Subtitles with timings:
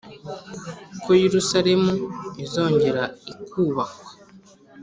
[1.03, 1.93] ko yerusaremu
[2.43, 4.01] izongera ikubakwa